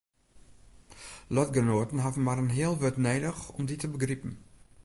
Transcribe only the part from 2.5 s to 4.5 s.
heal wurd nedich om dy te begripen.